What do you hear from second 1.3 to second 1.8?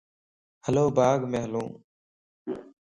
مَ ھلان